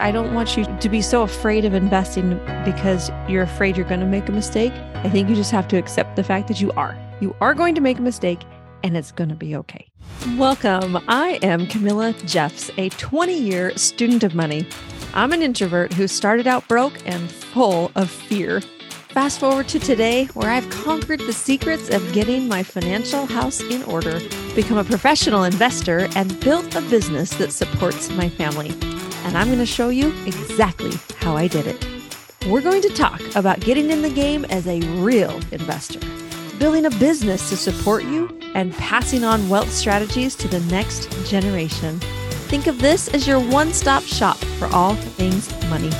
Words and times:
I 0.00 0.12
don't 0.12 0.32
want 0.32 0.56
you 0.56 0.64
to 0.64 0.88
be 0.88 1.02
so 1.02 1.22
afraid 1.22 1.66
of 1.66 1.74
investing 1.74 2.38
because 2.64 3.10
you're 3.28 3.42
afraid 3.42 3.76
you're 3.76 3.86
going 3.86 4.00
to 4.00 4.06
make 4.06 4.30
a 4.30 4.32
mistake. 4.32 4.72
I 4.94 5.10
think 5.10 5.28
you 5.28 5.34
just 5.34 5.50
have 5.50 5.68
to 5.68 5.76
accept 5.76 6.16
the 6.16 6.24
fact 6.24 6.48
that 6.48 6.58
you 6.58 6.72
are. 6.72 6.96
You 7.20 7.36
are 7.42 7.52
going 7.52 7.74
to 7.74 7.82
make 7.82 7.98
a 7.98 8.02
mistake 8.02 8.40
and 8.82 8.96
it's 8.96 9.12
going 9.12 9.28
to 9.28 9.36
be 9.36 9.54
okay. 9.56 9.90
Welcome. 10.38 11.04
I 11.06 11.38
am 11.42 11.66
Camilla 11.66 12.14
Jeffs, 12.24 12.70
a 12.78 12.88
20 12.88 13.38
year 13.38 13.76
student 13.76 14.24
of 14.24 14.34
money. 14.34 14.66
I'm 15.12 15.34
an 15.34 15.42
introvert 15.42 15.92
who 15.92 16.08
started 16.08 16.46
out 16.46 16.66
broke 16.66 17.06
and 17.06 17.30
full 17.30 17.92
of 17.94 18.10
fear. 18.10 18.62
Fast 19.10 19.38
forward 19.38 19.68
to 19.68 19.78
today, 19.78 20.26
where 20.32 20.50
I've 20.50 20.70
conquered 20.70 21.20
the 21.20 21.32
secrets 21.34 21.90
of 21.90 22.12
getting 22.14 22.48
my 22.48 22.62
financial 22.62 23.26
house 23.26 23.60
in 23.60 23.82
order, 23.82 24.18
become 24.54 24.78
a 24.78 24.84
professional 24.84 25.44
investor, 25.44 26.08
and 26.16 26.40
built 26.40 26.74
a 26.74 26.80
business 26.82 27.30
that 27.34 27.52
supports 27.52 28.08
my 28.10 28.30
family. 28.30 28.72
And 29.24 29.36
I'm 29.36 29.48
going 29.48 29.58
to 29.58 29.66
show 29.66 29.90
you 29.90 30.08
exactly 30.26 30.92
how 31.18 31.36
I 31.36 31.46
did 31.46 31.66
it. 31.66 31.86
We're 32.48 32.62
going 32.62 32.82
to 32.82 32.88
talk 32.88 33.20
about 33.36 33.60
getting 33.60 33.90
in 33.90 34.00
the 34.02 34.10
game 34.10 34.46
as 34.46 34.66
a 34.66 34.80
real 35.02 35.38
investor, 35.52 36.00
building 36.58 36.86
a 36.86 36.90
business 36.90 37.50
to 37.50 37.56
support 37.56 38.04
you, 38.04 38.36
and 38.54 38.72
passing 38.74 39.22
on 39.22 39.48
wealth 39.48 39.70
strategies 39.70 40.34
to 40.36 40.48
the 40.48 40.60
next 40.60 41.10
generation. 41.26 42.00
Think 42.48 42.66
of 42.66 42.80
this 42.80 43.08
as 43.08 43.28
your 43.28 43.38
one 43.38 43.72
stop 43.72 44.02
shop 44.04 44.36
for 44.58 44.66
all 44.68 44.94
things 44.94 45.50
money. 45.68 45.90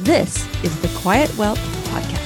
This 0.00 0.44
is 0.64 0.78
the 0.82 0.88
Quiet 1.00 1.34
Wealth 1.38 1.60
Podcast. 1.88 2.24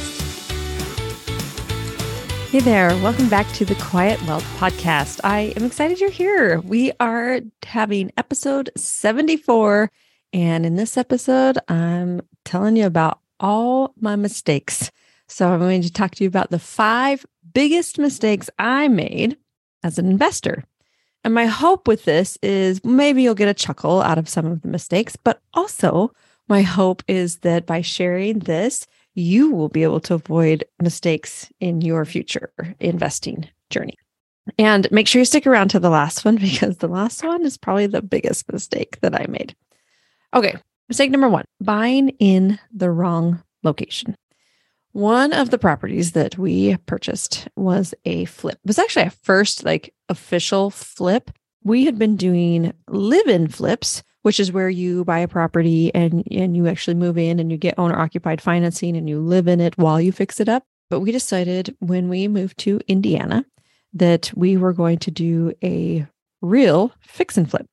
Hey 2.50 2.60
there, 2.60 2.88
welcome 3.02 3.28
back 3.28 3.46
to 3.52 3.66
the 3.66 3.74
Quiet 3.74 4.20
Wealth 4.26 4.46
Podcast. 4.56 5.20
I 5.22 5.52
am 5.56 5.64
excited 5.64 6.00
you're 6.00 6.08
here. 6.08 6.60
We 6.60 6.92
are 6.98 7.40
having 7.62 8.10
episode 8.16 8.70
74. 8.74 9.90
And 10.32 10.66
in 10.66 10.76
this 10.76 10.96
episode, 10.96 11.58
I'm 11.68 12.20
telling 12.44 12.76
you 12.76 12.86
about 12.86 13.20
all 13.40 13.94
my 14.00 14.16
mistakes. 14.16 14.90
So 15.26 15.48
I'm 15.48 15.60
going 15.60 15.82
to 15.82 15.92
talk 15.92 16.14
to 16.16 16.24
you 16.24 16.28
about 16.28 16.50
the 16.50 16.58
five 16.58 17.24
biggest 17.52 17.98
mistakes 17.98 18.50
I 18.58 18.88
made 18.88 19.36
as 19.82 19.98
an 19.98 20.06
investor. 20.10 20.64
And 21.24 21.34
my 21.34 21.46
hope 21.46 21.88
with 21.88 22.04
this 22.04 22.38
is 22.42 22.82
maybe 22.84 23.22
you'll 23.22 23.34
get 23.34 23.48
a 23.48 23.54
chuckle 23.54 24.00
out 24.00 24.18
of 24.18 24.28
some 24.28 24.46
of 24.46 24.62
the 24.62 24.68
mistakes, 24.68 25.16
but 25.16 25.40
also 25.54 26.12
my 26.48 26.62
hope 26.62 27.02
is 27.08 27.38
that 27.38 27.66
by 27.66 27.82
sharing 27.82 28.40
this, 28.40 28.86
you 29.14 29.50
will 29.50 29.68
be 29.68 29.82
able 29.82 30.00
to 30.00 30.14
avoid 30.14 30.64
mistakes 30.80 31.50
in 31.60 31.80
your 31.80 32.04
future 32.04 32.52
investing 32.80 33.48
journey. 33.68 33.98
And 34.58 34.90
make 34.90 35.06
sure 35.06 35.20
you 35.20 35.26
stick 35.26 35.46
around 35.46 35.68
to 35.70 35.80
the 35.80 35.90
last 35.90 36.24
one 36.24 36.36
because 36.40 36.78
the 36.78 36.88
last 36.88 37.22
one 37.24 37.44
is 37.44 37.58
probably 37.58 37.86
the 37.86 38.02
biggest 38.02 38.50
mistake 38.52 39.00
that 39.00 39.14
I 39.14 39.26
made. 39.28 39.54
Okay, 40.34 40.56
mistake 40.88 41.10
number 41.10 41.28
one 41.28 41.44
buying 41.60 42.10
in 42.18 42.58
the 42.72 42.90
wrong 42.90 43.42
location. 43.62 44.16
One 44.92 45.32
of 45.32 45.50
the 45.50 45.58
properties 45.58 46.12
that 46.12 46.38
we 46.38 46.76
purchased 46.86 47.48
was 47.56 47.94
a 48.04 48.24
flip. 48.26 48.58
It 48.64 48.68
was 48.68 48.78
actually 48.78 49.06
a 49.06 49.10
first 49.10 49.64
like 49.64 49.94
official 50.08 50.70
flip. 50.70 51.30
We 51.62 51.84
had 51.84 51.98
been 51.98 52.16
doing 52.16 52.72
live-in 52.88 53.48
flips 53.48 54.02
which 54.22 54.40
is 54.40 54.52
where 54.52 54.68
you 54.68 55.06
buy 55.06 55.20
a 55.20 55.28
property 55.28 55.90
and 55.94 56.22
and 56.30 56.56
you 56.56 56.66
actually 56.66 56.94
move 56.94 57.16
in 57.16 57.38
and 57.38 57.50
you 57.50 57.56
get 57.56 57.78
owner 57.78 57.98
occupied 57.98 58.42
financing 58.42 58.96
and 58.96 59.08
you 59.08 59.20
live 59.20 59.48
in 59.48 59.58
it 59.60 59.78
while 59.78 60.00
you 60.00 60.12
fix 60.12 60.40
it 60.40 60.48
up. 60.48 60.64
But 60.90 61.00
we 61.00 61.12
decided 61.12 61.74
when 61.80 62.08
we 62.08 62.28
moved 62.28 62.58
to 62.58 62.80
Indiana 62.88 63.44
that 63.94 64.30
we 64.34 64.56
were 64.56 64.72
going 64.72 64.98
to 64.98 65.10
do 65.10 65.52
a 65.62 66.06
real 66.40 66.92
fix 67.00 67.36
and 67.36 67.50
flip. 67.50 67.68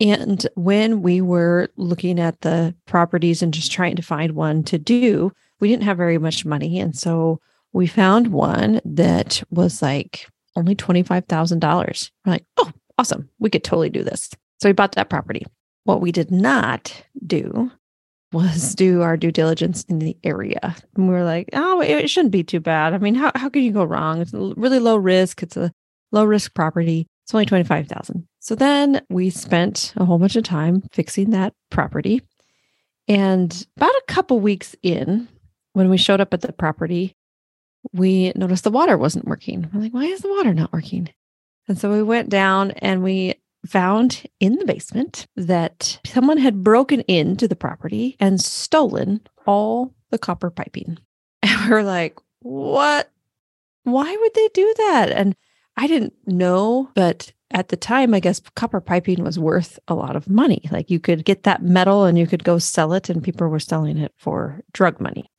And 0.00 0.46
when 0.54 1.02
we 1.02 1.20
were 1.20 1.68
looking 1.76 2.20
at 2.20 2.42
the 2.42 2.74
properties 2.86 3.42
and 3.42 3.54
just 3.54 3.72
trying 3.72 3.96
to 3.96 4.02
find 4.02 4.32
one 4.32 4.62
to 4.64 4.78
do, 4.78 5.32
we 5.60 5.68
didn't 5.68 5.84
have 5.84 5.96
very 5.96 6.18
much 6.18 6.44
money. 6.44 6.78
And 6.78 6.96
so 6.96 7.40
we 7.72 7.86
found 7.86 8.28
one 8.28 8.80
that 8.84 9.42
was 9.50 9.80
like 9.80 10.28
only 10.54 10.74
$25,000. 10.74 12.10
We're 12.24 12.32
like, 12.32 12.44
oh, 12.58 12.72
awesome. 12.98 13.28
We 13.38 13.50
could 13.50 13.64
totally 13.64 13.90
do 13.90 14.02
this. 14.02 14.30
So 14.60 14.68
we 14.68 14.74
bought 14.74 14.92
that 14.92 15.10
property. 15.10 15.44
What 15.84 16.00
we 16.00 16.12
did 16.12 16.30
not 16.30 16.92
do 17.26 17.70
was 18.32 18.74
do 18.74 19.02
our 19.02 19.16
due 19.16 19.30
diligence 19.30 19.84
in 19.84 19.98
the 19.98 20.16
area. 20.24 20.76
And 20.94 21.08
we 21.08 21.14
were 21.14 21.24
like, 21.24 21.48
oh, 21.52 21.80
it 21.80 22.10
shouldn't 22.10 22.32
be 22.32 22.42
too 22.42 22.60
bad. 22.60 22.92
I 22.92 22.98
mean, 22.98 23.14
how, 23.14 23.32
how 23.34 23.48
can 23.48 23.62
you 23.62 23.72
go 23.72 23.84
wrong? 23.84 24.20
It's 24.20 24.32
really 24.34 24.78
low 24.78 24.96
risk. 24.96 25.42
It's 25.42 25.56
a 25.56 25.72
low 26.12 26.24
risk 26.24 26.54
property. 26.54 27.06
It's 27.26 27.34
only 27.34 27.46
25,000. 27.46 28.28
So 28.38 28.54
then 28.54 29.02
we 29.10 29.30
spent 29.30 29.92
a 29.96 30.04
whole 30.04 30.16
bunch 30.16 30.36
of 30.36 30.44
time 30.44 30.84
fixing 30.92 31.30
that 31.30 31.54
property. 31.70 32.22
And 33.08 33.66
about 33.76 33.90
a 33.90 34.04
couple 34.06 34.38
weeks 34.38 34.76
in, 34.80 35.26
when 35.72 35.90
we 35.90 35.96
showed 35.96 36.20
up 36.20 36.32
at 36.32 36.42
the 36.42 36.52
property, 36.52 37.16
we 37.92 38.30
noticed 38.36 38.62
the 38.62 38.70
water 38.70 38.96
wasn't 38.96 39.26
working. 39.26 39.68
We're 39.74 39.80
like, 39.80 39.92
why 39.92 40.04
is 40.04 40.20
the 40.20 40.28
water 40.28 40.54
not 40.54 40.72
working? 40.72 41.08
And 41.66 41.76
so 41.76 41.90
we 41.90 42.00
went 42.00 42.28
down 42.28 42.70
and 42.70 43.02
we 43.02 43.34
found 43.66 44.22
in 44.38 44.54
the 44.54 44.64
basement 44.64 45.26
that 45.34 45.98
someone 46.06 46.38
had 46.38 46.62
broken 46.62 47.00
into 47.00 47.48
the 47.48 47.56
property 47.56 48.14
and 48.20 48.40
stolen 48.40 49.20
all 49.46 49.92
the 50.10 50.18
copper 50.18 50.50
piping. 50.50 50.98
And 51.42 51.70
we 51.70 51.76
are 51.76 51.82
like, 51.82 52.20
what? 52.38 53.10
Why 53.82 54.16
would 54.16 54.34
they 54.34 54.48
do 54.54 54.74
that? 54.78 55.10
And 55.10 55.34
I 55.76 55.86
didn't 55.86 56.14
know, 56.26 56.90
but 56.94 57.32
at 57.50 57.68
the 57.68 57.76
time, 57.76 58.14
I 58.14 58.20
guess 58.20 58.40
copper 58.54 58.80
piping 58.80 59.22
was 59.22 59.38
worth 59.38 59.78
a 59.88 59.94
lot 59.94 60.16
of 60.16 60.28
money. 60.28 60.62
Like 60.70 60.90
you 60.90 60.98
could 60.98 61.24
get 61.24 61.44
that 61.44 61.62
metal 61.62 62.04
and 62.04 62.18
you 62.18 62.26
could 62.26 62.44
go 62.44 62.58
sell 62.58 62.92
it, 62.92 63.08
and 63.08 63.22
people 63.22 63.46
were 63.48 63.60
selling 63.60 63.98
it 63.98 64.12
for 64.16 64.60
drug 64.72 65.00
money. 65.00 65.30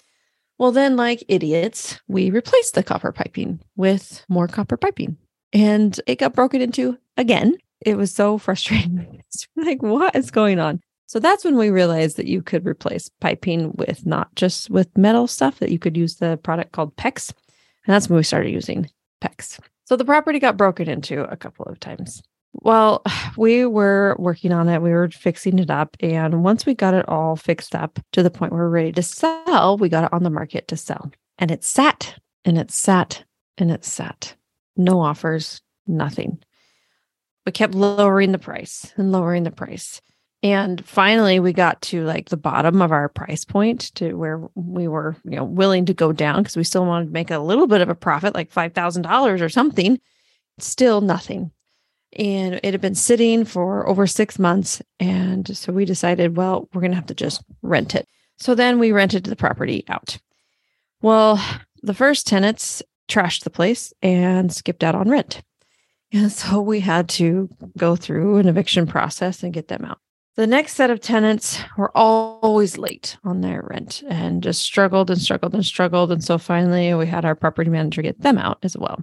Well, 0.57 0.71
then, 0.71 0.95
like 0.95 1.23
idiots, 1.27 1.99
we 2.07 2.31
replaced 2.31 2.73
the 2.73 2.83
copper 2.83 3.11
piping 3.11 3.59
with 3.75 4.25
more 4.27 4.47
copper 4.47 4.77
piping 4.77 5.17
and 5.53 5.99
it 6.07 6.17
got 6.17 6.33
broken 6.33 6.61
into 6.61 6.97
again 7.15 7.55
it 7.81 7.95
was 7.95 8.13
so 8.13 8.37
frustrating. 8.37 9.23
Like, 9.55 9.81
what 9.81 10.15
is 10.15 10.31
going 10.31 10.59
on? 10.59 10.81
So 11.05 11.19
that's 11.19 11.45
when 11.45 11.55
we 11.55 11.69
realized 11.69 12.17
that 12.17 12.27
you 12.27 12.41
could 12.41 12.65
replace 12.65 13.09
piping 13.21 13.71
with 13.77 14.05
not 14.05 14.33
just 14.35 14.69
with 14.69 14.97
metal 14.97 15.27
stuff, 15.27 15.59
that 15.59 15.71
you 15.71 15.79
could 15.79 15.95
use 15.95 16.15
the 16.15 16.37
product 16.37 16.73
called 16.73 16.95
PEX. 16.97 17.31
And 17.85 17.93
that's 17.93 18.09
when 18.09 18.17
we 18.17 18.23
started 18.23 18.49
using 18.49 18.89
PEX. 19.21 19.59
So 19.87 19.95
the 19.95 20.05
property 20.05 20.39
got 20.39 20.57
broken 20.57 20.89
into 20.89 21.23
a 21.23 21.37
couple 21.37 21.65
of 21.65 21.79
times. 21.79 22.21
Well, 22.53 23.03
we 23.37 23.65
were 23.65 24.15
working 24.19 24.51
on 24.51 24.69
it, 24.69 24.81
we 24.81 24.91
were 24.91 25.09
fixing 25.09 25.59
it 25.59 25.69
up. 25.69 25.95
And 25.99 26.43
once 26.43 26.65
we 26.65 26.73
got 26.73 26.93
it 26.93 27.07
all 27.07 27.35
fixed 27.35 27.73
up 27.73 27.99
to 28.11 28.21
the 28.21 28.31
point 28.31 28.51
where 28.51 28.63
we're 28.63 28.69
ready 28.69 28.91
to 28.93 29.03
sell, 29.03 29.77
we 29.77 29.89
got 29.89 30.05
it 30.05 30.13
on 30.13 30.23
the 30.23 30.29
market 30.29 30.67
to 30.69 30.77
sell. 30.77 31.11
And 31.37 31.51
it 31.51 31.63
sat 31.63 32.15
and 32.45 32.57
it 32.57 32.71
sat 32.71 33.23
and 33.57 33.71
it 33.71 33.85
sat. 33.85 34.35
No 34.75 35.01
offers, 35.01 35.61
nothing 35.87 36.39
we 37.47 37.51
kept 37.53 37.73
lowering 37.73 38.33
the 38.33 38.37
price 38.37 38.91
and 38.97 39.09
lowering 39.09 39.43
the 39.43 39.51
price. 39.51 40.01
And 40.43 40.85
finally, 40.85 41.39
we 41.39 41.51
got 41.51 41.81
to 41.83 42.03
like 42.03 42.29
the 42.29 42.37
bottom 42.37 42.81
of 42.81 42.91
our 42.91 43.09
price 43.09 43.43
point 43.43 43.93
to 43.95 44.13
where 44.13 44.41
we 44.53 44.87
were, 44.87 45.15
you 45.23 45.35
know, 45.35 45.43
willing 45.43 45.85
to 45.85 45.93
go 45.93 46.11
down 46.11 46.43
because 46.43 46.55
we 46.55 46.63
still 46.63 46.85
wanted 46.85 47.05
to 47.05 47.11
make 47.11 47.31
a 47.31 47.39
little 47.39 47.65
bit 47.65 47.81
of 47.81 47.89
a 47.89 47.95
profit, 47.95 48.35
like 48.35 48.51
$5,000 48.51 49.41
or 49.41 49.49
something. 49.49 49.99
Still 50.59 51.01
nothing. 51.01 51.51
And 52.13 52.59
it 52.63 52.73
had 52.73 52.81
been 52.81 52.95
sitting 52.95 53.45
for 53.45 53.87
over 53.89 54.05
six 54.05 54.37
months. 54.37 54.81
And 54.99 55.57
so 55.57 55.73
we 55.73 55.85
decided, 55.85 56.37
well, 56.37 56.69
we're 56.71 56.81
going 56.81 56.91
to 56.91 56.97
have 56.97 57.07
to 57.07 57.15
just 57.15 57.43
rent 57.63 57.95
it. 57.95 58.07
So 58.37 58.53
then 58.53 58.77
we 58.77 58.91
rented 58.91 59.23
the 59.23 59.35
property 59.35 59.83
out. 59.87 60.19
Well, 61.01 61.43
the 61.81 61.93
first 61.93 62.27
tenants 62.27 62.83
trashed 63.07 63.43
the 63.43 63.49
place 63.49 63.91
and 64.01 64.53
skipped 64.53 64.83
out 64.83 64.95
on 64.95 65.09
rent. 65.09 65.41
And 66.13 66.31
so 66.31 66.61
we 66.61 66.79
had 66.79 67.09
to 67.09 67.49
go 67.77 67.97
through 67.97 68.37
an 68.37 68.47
eviction 68.47 68.87
process 68.87 69.43
and 69.43 69.53
get 69.53 69.67
them 69.67 69.83
out. 69.83 69.99
The 70.37 70.45
next 70.45 70.75
set 70.75 70.91
of 70.91 71.01
tenants 71.01 71.59
were 71.77 71.91
always 71.95 72.77
late 72.77 73.17
on 73.23 73.41
their 73.41 73.65
rent 73.71 74.03
and 74.07 74.43
just 74.43 74.61
struggled 74.61 75.09
and 75.09 75.19
struggled 75.19 75.55
and 75.55 75.65
struggled. 75.65 76.11
And 76.11 76.23
so 76.23 76.37
finally, 76.37 76.93
we 76.93 77.07
had 77.07 77.25
our 77.25 77.33
property 77.33 77.71
manager 77.71 78.03
get 78.03 78.21
them 78.21 78.37
out 78.37 78.59
as 78.61 78.77
well. 78.77 79.01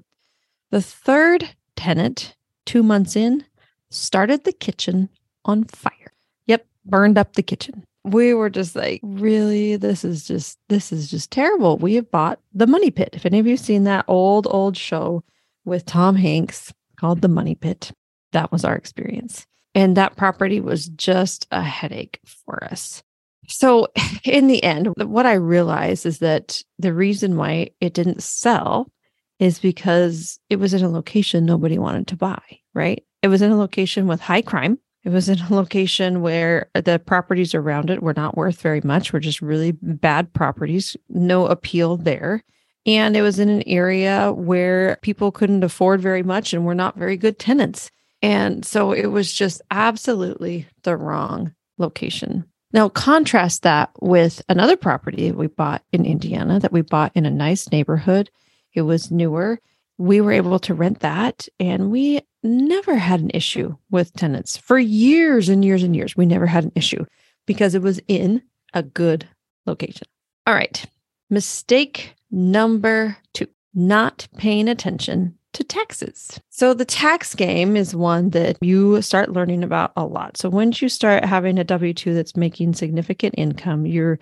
The 0.70 0.80
third 0.80 1.50
tenant, 1.74 2.36
two 2.66 2.84
months 2.84 3.16
in, 3.16 3.44
started 3.90 4.44
the 4.44 4.52
kitchen 4.52 5.08
on 5.44 5.64
fire. 5.64 6.12
Yep, 6.46 6.66
burned 6.84 7.18
up 7.18 7.32
the 7.32 7.42
kitchen. 7.42 7.84
We 8.04 8.32
were 8.32 8.50
just 8.50 8.76
like, 8.76 9.00
really? 9.02 9.74
This 9.74 10.04
is 10.04 10.28
just, 10.28 10.60
this 10.68 10.92
is 10.92 11.10
just 11.10 11.32
terrible. 11.32 11.78
We 11.78 11.96
have 11.96 12.12
bought 12.12 12.38
the 12.52 12.68
money 12.68 12.92
pit. 12.92 13.10
If 13.12 13.26
any 13.26 13.40
of 13.40 13.46
you 13.46 13.54
have 13.54 13.60
seen 13.60 13.82
that 13.84 14.04
old, 14.06 14.46
old 14.48 14.76
show 14.76 15.24
with 15.64 15.84
Tom 15.84 16.14
Hanks, 16.14 16.72
called 16.96 17.22
the 17.22 17.28
Money 17.28 17.56
Pit. 17.56 17.90
That 18.30 18.52
was 18.52 18.64
our 18.64 18.76
experience. 18.76 19.48
And 19.74 19.96
that 19.96 20.16
property 20.16 20.60
was 20.60 20.88
just 20.88 21.46
a 21.50 21.62
headache 21.62 22.20
for 22.24 22.62
us. 22.64 23.02
So, 23.48 23.88
in 24.24 24.46
the 24.46 24.62
end, 24.62 24.88
what 24.96 25.26
I 25.26 25.34
realized 25.34 26.06
is 26.06 26.18
that 26.20 26.62
the 26.78 26.92
reason 26.94 27.36
why 27.36 27.70
it 27.80 27.94
didn't 27.94 28.22
sell 28.22 28.90
is 29.38 29.58
because 29.58 30.38
it 30.48 30.56
was 30.56 30.74
in 30.74 30.82
a 30.82 30.88
location 30.88 31.44
nobody 31.44 31.78
wanted 31.78 32.06
to 32.08 32.16
buy, 32.16 32.42
right? 32.72 33.04
It 33.22 33.28
was 33.28 33.42
in 33.42 33.50
a 33.50 33.56
location 33.56 34.06
with 34.06 34.20
high 34.20 34.42
crime 34.42 34.78
It 35.02 35.10
was 35.10 35.28
in 35.28 35.38
a 35.40 35.48
location 35.54 36.22
where 36.22 36.70
the 36.74 36.98
properties 36.98 37.54
around 37.54 37.90
it 37.90 38.02
were 38.02 38.14
not 38.14 38.36
worth 38.36 38.60
very 38.60 38.80
much, 38.82 39.12
were 39.12 39.20
just 39.20 39.42
really 39.42 39.72
bad 39.72 40.32
properties, 40.32 40.96
no 41.08 41.46
appeal 41.46 41.96
there. 41.96 42.44
And 42.86 43.16
it 43.16 43.22
was 43.22 43.38
in 43.38 43.48
an 43.48 43.62
area 43.66 44.32
where 44.32 44.98
people 45.02 45.32
couldn't 45.32 45.64
afford 45.64 46.02
very 46.02 46.22
much 46.22 46.52
and 46.52 46.66
were 46.66 46.74
not 46.74 46.98
very 46.98 47.16
good 47.16 47.38
tenants. 47.38 47.90
And 48.24 48.64
so 48.64 48.92
it 48.92 49.08
was 49.08 49.30
just 49.30 49.60
absolutely 49.70 50.66
the 50.82 50.96
wrong 50.96 51.54
location. 51.76 52.46
Now, 52.72 52.88
contrast 52.88 53.64
that 53.64 53.90
with 54.00 54.40
another 54.48 54.78
property 54.78 55.30
we 55.30 55.46
bought 55.46 55.82
in 55.92 56.06
Indiana 56.06 56.58
that 56.58 56.72
we 56.72 56.80
bought 56.80 57.12
in 57.14 57.26
a 57.26 57.30
nice 57.30 57.70
neighborhood. 57.70 58.30
It 58.72 58.80
was 58.80 59.10
newer. 59.10 59.60
We 59.98 60.22
were 60.22 60.32
able 60.32 60.58
to 60.60 60.72
rent 60.72 61.00
that 61.00 61.46
and 61.60 61.90
we 61.90 62.22
never 62.42 62.94
had 62.94 63.20
an 63.20 63.30
issue 63.34 63.76
with 63.90 64.14
tenants 64.14 64.56
for 64.56 64.78
years 64.78 65.50
and 65.50 65.62
years 65.62 65.82
and 65.82 65.94
years. 65.94 66.16
We 66.16 66.24
never 66.24 66.46
had 66.46 66.64
an 66.64 66.72
issue 66.74 67.04
because 67.46 67.74
it 67.74 67.82
was 67.82 68.00
in 68.08 68.40
a 68.72 68.82
good 68.82 69.28
location. 69.66 70.06
All 70.46 70.54
right. 70.54 70.82
Mistake 71.28 72.14
number 72.30 73.18
two 73.34 73.48
not 73.74 74.28
paying 74.38 74.66
attention 74.66 75.36
to 75.54 75.64
taxes. 75.64 76.40
So, 76.50 76.74
the 76.74 76.84
tax 76.84 77.34
game 77.34 77.76
is 77.76 77.96
one 77.96 78.30
that 78.30 78.58
you 78.60 79.00
start 79.02 79.32
learning 79.32 79.64
about 79.64 79.92
a 79.96 80.04
lot. 80.04 80.36
So, 80.36 80.48
once 80.50 80.82
you 80.82 80.88
start 80.88 81.24
having 81.24 81.58
a 81.58 81.64
W 81.64 81.94
2 81.94 82.14
that's 82.14 82.36
making 82.36 82.74
significant 82.74 83.34
income, 83.36 83.86
your 83.86 84.18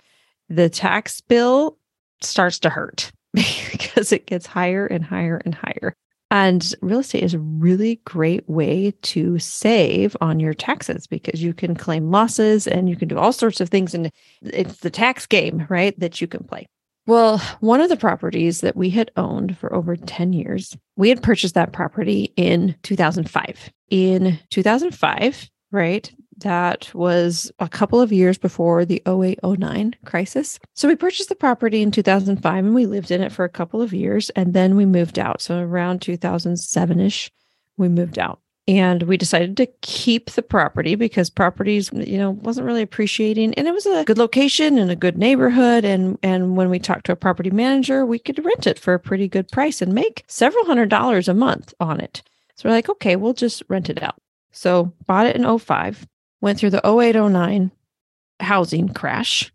the 0.49 0.69
tax 0.69 1.21
bill 1.21 1.77
starts 2.21 2.59
to 2.59 2.69
hurt 2.69 3.11
because 3.33 4.11
it 4.11 4.27
gets 4.27 4.45
higher 4.45 4.85
and 4.85 5.03
higher 5.03 5.41
and 5.45 5.55
higher. 5.55 5.95
And 6.31 6.73
real 6.81 7.01
estate 7.01 7.21
is 7.21 7.35
a 7.35 7.39
really 7.39 8.01
great 8.05 8.49
way 8.49 8.91
to 9.03 9.37
save 9.37 10.17
on 10.19 10.39
your 10.39 10.55
taxes 10.55 11.05
because 11.05 11.43
you 11.43 11.53
can 11.53 11.75
claim 11.75 12.09
losses 12.09 12.65
and 12.65 12.89
you 12.89 12.95
can 12.95 13.07
do 13.07 13.19
all 13.19 13.31
sorts 13.31 13.61
of 13.61 13.69
things. 13.69 13.93
And 13.93 14.11
it's 14.41 14.77
the 14.77 14.89
tax 14.89 15.27
game, 15.27 15.67
right? 15.69 15.97
That 15.99 16.21
you 16.21 16.27
can 16.27 16.43
play. 16.43 16.65
Well, 17.05 17.39
one 17.59 17.81
of 17.81 17.89
the 17.89 17.97
properties 17.97 18.61
that 18.61 18.77
we 18.77 18.89
had 18.89 19.11
owned 19.17 19.57
for 19.57 19.73
over 19.75 19.97
10 19.97 20.31
years, 20.31 20.77
we 20.95 21.09
had 21.09 21.21
purchased 21.21 21.55
that 21.55 21.73
property 21.73 22.33
in 22.37 22.75
2005. 22.83 23.71
In 23.89 24.39
2005, 24.49 25.49
right? 25.71 26.11
That 26.37 26.93
was 26.95 27.51
a 27.59 27.67
couple 27.67 27.99
of 27.99 28.13
years 28.13 28.37
before 28.37 28.85
the 28.85 29.01
08 29.05 29.39
09 29.43 29.95
crisis. 30.05 30.59
So 30.75 30.87
we 30.87 30.95
purchased 30.95 31.29
the 31.29 31.35
property 31.35 31.81
in 31.81 31.91
2005 31.91 32.65
and 32.65 32.73
we 32.73 32.85
lived 32.85 33.11
in 33.11 33.21
it 33.21 33.31
for 33.31 33.43
a 33.43 33.49
couple 33.49 33.81
of 33.81 33.93
years 33.93 34.29
and 34.31 34.53
then 34.53 34.75
we 34.75 34.85
moved 34.85 35.19
out. 35.19 35.41
So 35.41 35.59
around 35.59 36.01
2007 36.01 36.99
ish, 37.01 37.29
we 37.77 37.89
moved 37.89 38.17
out 38.17 38.39
and 38.67 39.03
we 39.03 39.17
decided 39.17 39.57
to 39.57 39.67
keep 39.81 40.31
the 40.31 40.41
property 40.41 40.95
because 40.95 41.29
properties 41.29 41.91
you 41.93 42.17
know 42.17 42.31
wasn't 42.31 42.65
really 42.65 42.81
appreciating. 42.81 43.53
And 43.55 43.67
it 43.67 43.73
was 43.73 43.85
a 43.85 44.03
good 44.05 44.17
location 44.17 44.77
and 44.77 44.89
a 44.89 44.95
good 44.95 45.17
neighborhood. 45.17 45.83
And 45.83 46.17
and 46.23 46.55
when 46.55 46.69
we 46.69 46.79
talked 46.79 47.05
to 47.07 47.11
a 47.11 47.17
property 47.17 47.51
manager 47.51 48.05
we 48.05 48.19
could 48.19 48.43
rent 48.43 48.67
it 48.67 48.79
for 48.79 48.93
a 48.93 48.99
pretty 48.99 49.27
good 49.27 49.49
price 49.49 49.81
and 49.81 49.93
make 49.93 50.23
several 50.27 50.65
hundred 50.65 50.89
dollars 50.89 51.27
a 51.27 51.33
month 51.33 51.73
on 51.79 51.99
it. 51.99 52.23
So 52.55 52.69
we're 52.69 52.75
like 52.75 52.89
okay 52.89 53.15
we'll 53.15 53.33
just 53.33 53.63
rent 53.67 53.89
it 53.89 54.01
out. 54.01 54.21
So 54.51 54.93
bought 55.05 55.25
it 55.25 55.35
in 55.35 55.59
05 55.59 56.07
went 56.41 56.59
through 56.59 56.69
the 56.69 56.85
0809 56.85 57.71
housing 58.41 58.89
crash. 58.89 59.51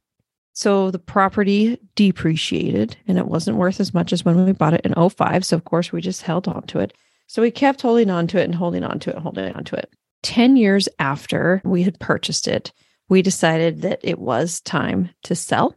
So 0.54 0.90
the 0.90 0.98
property 0.98 1.78
depreciated 1.94 2.96
and 3.06 3.16
it 3.16 3.26
wasn't 3.26 3.58
worth 3.58 3.78
as 3.78 3.94
much 3.94 4.12
as 4.12 4.24
when 4.24 4.44
we 4.44 4.52
bought 4.52 4.74
it 4.74 4.84
in 4.84 5.08
05 5.08 5.44
so 5.44 5.56
of 5.56 5.64
course 5.64 5.92
we 5.92 6.00
just 6.00 6.22
held 6.22 6.48
on 6.48 6.62
to 6.64 6.80
it 6.80 6.92
so 7.28 7.42
we 7.42 7.50
kept 7.50 7.82
holding 7.82 8.10
on 8.10 8.26
to 8.28 8.40
it 8.40 8.44
and 8.44 8.54
holding 8.54 8.82
on 8.82 8.98
to 9.00 9.10
it, 9.10 9.18
holding 9.18 9.54
on 9.54 9.62
to 9.64 9.76
it. 9.76 9.92
10 10.22 10.56
years 10.56 10.88
after 10.98 11.60
we 11.62 11.82
had 11.82 12.00
purchased 12.00 12.48
it, 12.48 12.72
we 13.08 13.22
decided 13.22 13.82
that 13.82 14.00
it 14.02 14.18
was 14.18 14.60
time 14.62 15.10
to 15.24 15.34
sell. 15.34 15.74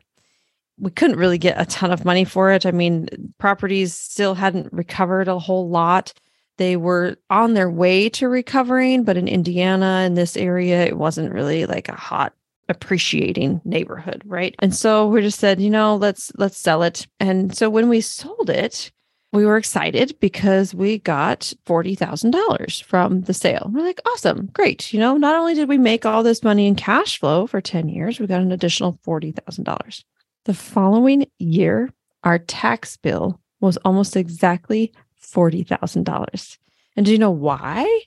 We 0.80 0.92
couldn't 0.92 1.18
really 1.19 1.38
get 1.38 1.62
a 1.62 1.65
ton 1.65 1.92
of 1.92 2.06
money 2.06 2.24
for 2.24 2.51
it. 2.51 2.65
I 2.65 2.71
mean, 2.71 3.07
properties 3.38 3.94
still 3.94 4.33
hadn't 4.33 4.71
recovered 4.74 5.27
a 5.27 5.38
whole 5.38 5.69
lot. 5.69 6.13
They 6.57 6.77
were 6.77 7.18
on 7.30 7.53
their 7.53 7.69
way 7.69 8.09
to 8.09 8.30
recovering, 8.30 9.03
but 9.03 9.18
in 9.18 9.27
Indiana, 9.27 10.03
in 10.06 10.15
this 10.15 10.38
area, 10.38 10.86
it 10.86 10.98
wasn't 10.98 11.33
really 11.33 11.65
like 11.65 11.89
a 11.89 11.95
hot 11.95 12.33
appreciating 12.69 13.62
neighborhood, 13.65 14.21
right? 14.25 14.56
And 14.59 14.74
so 14.74 15.07
we 15.07 15.21
just 15.21 15.39
said, 15.39 15.62
you 15.62 15.69
know, 15.69 15.98
let's 15.98 16.31
let's 16.38 16.57
sell 16.57 16.83
it. 16.83 17.07
And 17.19 17.56
so 17.56 17.69
when 17.69 17.89
we 17.89 18.00
sold 18.01 18.50
it, 18.50 18.92
we 19.31 19.45
were 19.45 19.57
excited 19.57 20.15
because 20.19 20.75
we 20.75 20.97
got 20.99 21.53
$40,000 21.65 22.83
from 22.83 23.21
the 23.21 23.33
sale. 23.33 23.69
We're 23.73 23.85
like, 23.85 24.01
awesome, 24.05 24.49
great. 24.53 24.93
You 24.93 24.99
know, 24.99 25.15
not 25.17 25.35
only 25.35 25.53
did 25.53 25.69
we 25.69 25.77
make 25.77 26.05
all 26.05 26.21
this 26.21 26.43
money 26.43 26.67
in 26.67 26.75
cash 26.75 27.19
flow 27.19 27.47
for 27.47 27.61
10 27.61 27.87
years, 27.87 28.19
we 28.19 28.27
got 28.27 28.41
an 28.41 28.51
additional 28.51 28.99
$40,000. 29.05 30.03
The 30.45 30.53
following 30.53 31.27
year, 31.39 31.89
our 32.23 32.39
tax 32.39 32.97
bill 32.97 33.39
was 33.61 33.77
almost 33.77 34.17
exactly 34.17 34.91
$40,000. 35.21 36.57
And 36.97 37.05
do 37.05 37.11
you 37.11 37.17
know 37.17 37.31
why? 37.31 38.01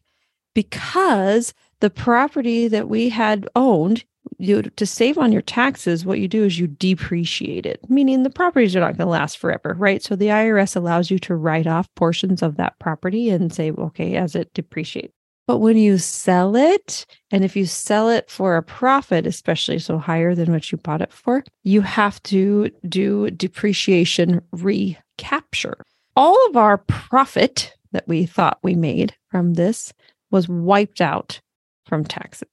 Because 0.53 1.55
the 1.81 1.91
property 1.91 2.69
that 2.69 2.89
we 2.89 3.09
had 3.09 3.49
owned 3.57 4.05
you 4.45 4.63
to 4.63 4.87
save 4.87 5.19
on 5.19 5.33
your 5.33 5.43
taxes 5.43 6.05
what 6.05 6.19
you 6.19 6.29
do 6.29 6.45
is 6.45 6.59
you 6.59 6.67
depreciate 6.67 7.67
it 7.67 7.81
meaning 7.89 8.23
the 8.23 8.31
properties 8.31 8.75
are 8.77 8.81
not 8.81 8.97
going 8.97 8.99
to 8.99 9.07
last 9.07 9.39
forever 9.39 9.75
right? 9.79 10.03
So 10.03 10.17
the 10.17 10.29
irs 10.29 10.77
allows 10.77 11.11
you 11.11 11.19
to 11.21 11.35
write 11.35 11.67
off 11.67 11.93
portions 11.95 12.43
of 12.43 12.57
that 12.57 12.79
property 12.79 13.31
and 13.31 13.53
say 13.53 13.71
okay 13.73 14.17
as 14.17 14.35
it 14.35 14.53
depreciates. 14.55 15.13
But 15.47 15.59
when 15.59 15.77
you 15.77 15.99
sell 15.99 16.57
it 16.57 17.05
and 17.31 17.45
if 17.45 17.55
you 17.55 17.67
sell 17.67 18.09
it 18.09 18.31
for 18.31 18.57
a 18.57 18.63
profit 18.63 19.27
especially 19.27 19.79
so 19.79 19.99
higher 19.99 20.35
than 20.35 20.53
what 20.53 20.71
you 20.71 20.79
bought 20.79 21.03
it 21.03 21.13
for 21.13 21.45
you 21.63 21.81
have 21.81 22.23
to 22.25 22.71
do 22.89 23.31
depreciation 23.31 24.41
recapture. 24.53 25.83
All 26.17 26.39
of 26.49 26.57
our 26.57 26.79
profit 26.79 27.75
that 27.93 28.07
we 28.07 28.27
thought 28.27 28.59
we 28.63 28.75
made 28.75 29.15
from 29.31 29.55
this 29.55 29.93
was 30.31 30.49
wiped 30.49 31.01
out 31.01 31.41
from 31.87 32.05
taxes 32.05 32.49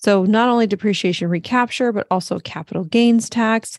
so 0.00 0.24
not 0.24 0.48
only 0.48 0.66
depreciation 0.66 1.28
recapture, 1.28 1.92
but 1.92 2.06
also 2.10 2.40
capital 2.40 2.84
gains 2.84 3.28
tax. 3.28 3.78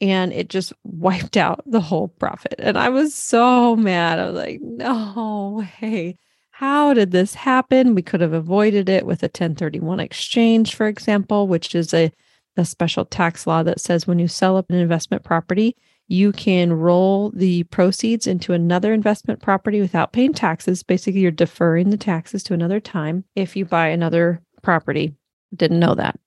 And 0.00 0.32
it 0.32 0.48
just 0.48 0.72
wiped 0.84 1.36
out 1.36 1.62
the 1.64 1.80
whole 1.80 2.08
profit. 2.08 2.56
And 2.58 2.76
I 2.76 2.88
was 2.90 3.14
so 3.14 3.76
mad. 3.76 4.18
I 4.18 4.26
was 4.26 4.34
like, 4.34 4.60
no 4.60 5.64
way. 5.80 6.18
How 6.50 6.92
did 6.92 7.10
this 7.10 7.34
happen? 7.34 7.94
We 7.94 8.02
could 8.02 8.20
have 8.20 8.34
avoided 8.34 8.88
it 8.88 9.06
with 9.06 9.22
a 9.22 9.26
1031 9.26 10.00
exchange, 10.00 10.74
for 10.74 10.86
example, 10.86 11.48
which 11.48 11.74
is 11.74 11.94
a, 11.94 12.12
a 12.56 12.64
special 12.64 13.04
tax 13.04 13.46
law 13.46 13.62
that 13.62 13.80
says 13.80 14.06
when 14.06 14.18
you 14.18 14.28
sell 14.28 14.56
up 14.56 14.68
an 14.68 14.76
investment 14.76 15.24
property, 15.24 15.74
you 16.08 16.32
can 16.32 16.72
roll 16.72 17.30
the 17.30 17.62
proceeds 17.64 18.26
into 18.26 18.52
another 18.52 18.92
investment 18.92 19.40
property 19.40 19.80
without 19.80 20.12
paying 20.12 20.34
taxes. 20.34 20.82
Basically, 20.82 21.20
you're 21.20 21.30
deferring 21.30 21.90
the 21.90 21.96
taxes 21.96 22.42
to 22.44 22.54
another 22.54 22.80
time 22.80 23.24
if 23.34 23.56
you 23.56 23.64
buy 23.64 23.88
another 23.88 24.42
property 24.62 25.14
didn't 25.54 25.80
know 25.80 25.94
that. 25.94 26.18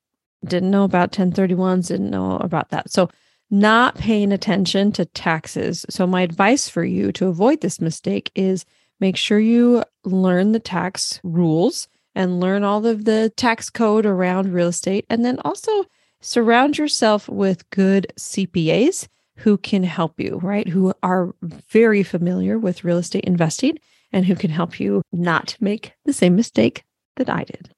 Didn't 0.46 0.72
know 0.72 0.84
about 0.84 1.12
1031s, 1.12 1.88
didn't 1.88 2.10
know 2.10 2.38
about 2.38 2.70
that. 2.70 2.92
So, 2.92 3.10
not 3.52 3.96
paying 3.96 4.32
attention 4.32 4.92
to 4.94 5.06
taxes. 5.06 5.86
So, 5.90 6.06
my 6.06 6.22
advice 6.22 6.68
for 6.68 6.84
you 6.84 7.12
to 7.14 7.28
avoid 7.28 7.62
this 7.62 7.82
mistake 7.82 8.32
is 8.36 8.66
make 9.00 9.18
sure 9.18 9.40
you 9.40 9.84
learn 10.04 10.52
the 10.52 10.60
tax 10.60 11.20
rules 11.24 11.88
and 12.16 12.40
learn 12.40 12.64
all 12.64 12.86
of 12.86 13.06
the 13.06 13.32
tax 13.36 13.70
code 13.70 14.06
around 14.06 14.54
real 14.54 14.70
estate. 14.70 15.06
And 15.10 15.26
then 15.26 15.40
also 15.44 15.86
surround 16.22 16.78
yourself 16.78 17.28
with 17.28 17.70
good 17.70 18.08
CPAs 18.18 19.08
who 19.38 19.58
can 19.58 19.84
help 19.84 20.20
you, 20.20 20.40
right? 20.42 20.68
Who 20.68 20.94
are 21.04 21.36
very 21.42 22.04
familiar 22.04 22.58
with 22.58 22.84
real 22.84 22.98
estate 22.98 23.26
investing 23.26 23.78
and 24.12 24.26
who 24.26 24.36
can 24.36 24.50
help 24.50 24.80
you 24.80 25.02
not 25.12 25.58
make 25.60 25.92
the 26.06 26.14
same 26.14 26.36
mistake 26.36 26.84
that 27.18 27.30
I 27.30 27.44
did. 27.44 27.70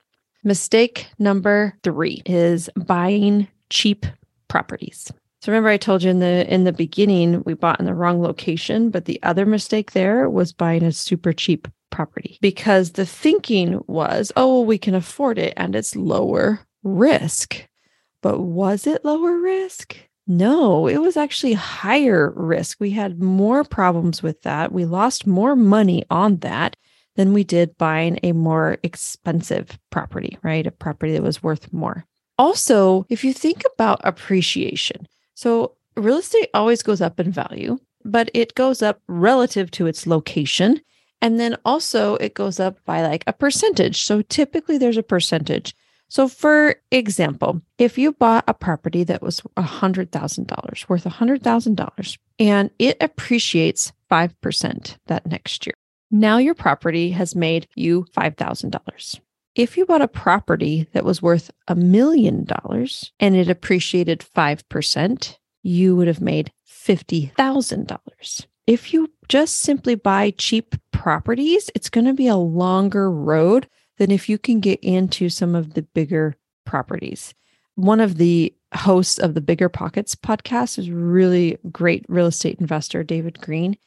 Mistake 0.43 1.07
number 1.19 1.73
three 1.83 2.21
is 2.25 2.69
buying 2.75 3.47
cheap 3.69 4.05
properties. 4.47 5.11
So 5.41 5.51
remember 5.51 5.69
I 5.69 5.77
told 5.77 6.03
you 6.03 6.09
in 6.09 6.19
the 6.19 6.51
in 6.51 6.63
the 6.63 6.73
beginning 6.73 7.43
we 7.45 7.53
bought 7.53 7.79
in 7.79 7.85
the 7.85 7.93
wrong 7.93 8.21
location, 8.21 8.89
but 8.89 9.05
the 9.05 9.21
other 9.23 9.45
mistake 9.45 9.91
there 9.91 10.29
was 10.29 10.53
buying 10.53 10.83
a 10.83 10.91
super 10.91 11.33
cheap 11.33 11.67
property 11.89 12.37
because 12.41 12.91
the 12.91 13.05
thinking 13.05 13.81
was, 13.87 14.31
oh, 14.35 14.47
well, 14.47 14.65
we 14.65 14.77
can 14.77 14.95
afford 14.95 15.37
it 15.37 15.53
and 15.57 15.75
it's 15.75 15.95
lower 15.95 16.59
risk. 16.83 17.67
But 18.21 18.39
was 18.39 18.87
it 18.87 19.05
lower 19.05 19.39
risk? 19.39 19.95
No, 20.27 20.87
it 20.87 20.97
was 20.97 21.15
actually 21.15 21.53
higher 21.53 22.33
risk. 22.35 22.79
We 22.79 22.91
had 22.91 23.21
more 23.21 23.63
problems 23.63 24.21
with 24.21 24.41
that. 24.41 24.71
We 24.73 24.85
lost 24.85 25.25
more 25.25 25.55
money 25.55 26.03
on 26.09 26.37
that 26.37 26.75
than 27.17 27.33
we 27.33 27.43
did 27.43 27.77
buying 27.77 28.19
a 28.23 28.31
more 28.31 28.77
expensive 28.83 29.77
property, 29.89 30.37
right? 30.43 30.65
A 30.65 30.71
property 30.71 31.13
that 31.13 31.23
was 31.23 31.43
worth 31.43 31.73
more. 31.73 32.05
Also, 32.39 33.05
if 33.09 33.23
you 33.23 33.33
think 33.33 33.63
about 33.73 33.99
appreciation, 34.03 35.07
so 35.33 35.73
real 35.97 36.17
estate 36.17 36.49
always 36.53 36.81
goes 36.81 37.01
up 37.01 37.19
in 37.19 37.31
value, 37.31 37.77
but 38.05 38.29
it 38.33 38.55
goes 38.55 38.81
up 38.81 39.01
relative 39.07 39.69
to 39.71 39.87
its 39.87 40.07
location. 40.07 40.79
And 41.21 41.39
then 41.39 41.57
also 41.65 42.15
it 42.15 42.35
goes 42.35 42.59
up 42.59 42.77
by 42.85 43.01
like 43.01 43.23
a 43.27 43.33
percentage. 43.33 44.03
So 44.03 44.21
typically 44.21 44.77
there's 44.77 44.97
a 44.97 45.03
percentage. 45.03 45.75
So, 46.09 46.29
for 46.29 46.75
example, 46.89 47.61
if 47.77 47.97
you 47.97 48.13
bought 48.13 48.45
a 48.47 48.53
property 48.53 49.03
that 49.03 49.21
was 49.21 49.41
$100,000, 49.57 50.89
worth 50.89 51.03
$100,000, 51.03 52.17
and 52.39 52.69
it 52.79 52.97
appreciates 53.01 53.91
5% 54.09 54.97
that 55.07 55.25
next 55.25 55.65
year, 55.65 55.75
now 56.11 56.37
your 56.37 56.55
property 56.55 57.11
has 57.11 57.35
made 57.35 57.67
you 57.75 58.05
$5,000. 58.15 59.19
If 59.55 59.75
you 59.75 59.85
bought 59.85 60.01
a 60.01 60.07
property 60.07 60.87
that 60.93 61.03
was 61.03 61.21
worth 61.21 61.49
a 61.67 61.75
million 61.75 62.45
dollars 62.45 63.11
and 63.19 63.35
it 63.35 63.49
appreciated 63.49 64.23
5%, 64.35 65.37
you 65.63 65.95
would 65.95 66.07
have 66.07 66.21
made 66.21 66.51
$50,000. 66.69 68.45
If 68.67 68.93
you 68.93 69.11
just 69.27 69.57
simply 69.57 69.95
buy 69.95 70.31
cheap 70.37 70.75
properties, 70.91 71.69
it's 71.73 71.89
going 71.89 72.05
to 72.05 72.13
be 72.13 72.27
a 72.27 72.35
longer 72.35 73.09
road 73.09 73.67
than 73.97 74.11
if 74.11 74.29
you 74.29 74.37
can 74.37 74.59
get 74.59 74.79
into 74.81 75.29
some 75.29 75.55
of 75.55 75.73
the 75.73 75.81
bigger 75.81 76.35
properties. 76.65 77.33
One 77.75 77.99
of 77.99 78.17
the 78.17 78.53
hosts 78.73 79.17
of 79.17 79.33
the 79.33 79.41
Bigger 79.41 79.69
Pockets 79.69 80.15
podcast 80.15 80.77
is 80.77 80.91
really 80.91 81.57
great 81.71 82.05
real 82.07 82.27
estate 82.27 82.59
investor, 82.59 83.03
David 83.03 83.39
Greene. 83.39 83.77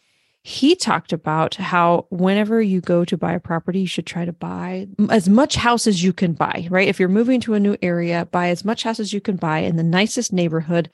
He 0.42 0.74
talked 0.74 1.12
about 1.12 1.56
how 1.56 2.06
whenever 2.10 2.62
you 2.62 2.80
go 2.80 3.04
to 3.04 3.16
buy 3.18 3.34
a 3.34 3.40
property, 3.40 3.80
you 3.80 3.86
should 3.86 4.06
try 4.06 4.24
to 4.24 4.32
buy 4.32 4.88
as 5.10 5.28
much 5.28 5.56
house 5.56 5.86
as 5.86 6.02
you 6.02 6.14
can 6.14 6.32
buy, 6.32 6.66
right? 6.70 6.88
If 6.88 6.98
you're 6.98 7.10
moving 7.10 7.40
to 7.42 7.54
a 7.54 7.60
new 7.60 7.76
area, 7.82 8.26
buy 8.30 8.48
as 8.48 8.64
much 8.64 8.84
house 8.84 9.00
as 9.00 9.12
you 9.12 9.20
can 9.20 9.36
buy 9.36 9.58
in 9.58 9.76
the 9.76 9.82
nicest 9.82 10.32
neighborhood 10.32 10.90